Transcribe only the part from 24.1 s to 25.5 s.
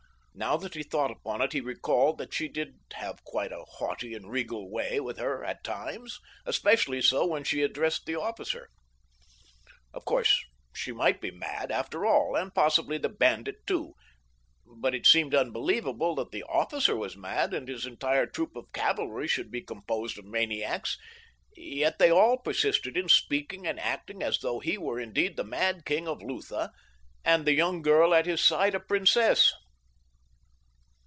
as though he were indeed the